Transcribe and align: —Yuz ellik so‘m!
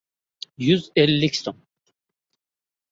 —Yuz 0.69 0.89
ellik 1.03 1.39
so‘m! 1.43 1.63